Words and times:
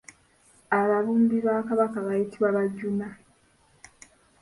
Ababumbi 0.77 1.37
ba 1.45 1.55
kabaka 1.67 1.97
bayitibwa 2.05 2.55
Bajoona. 2.57 3.07